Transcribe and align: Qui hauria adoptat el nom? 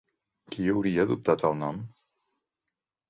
Qui 0.53 0.69
hauria 0.75 1.05
adoptat 1.07 1.45
el 1.51 1.55
nom? 1.61 1.85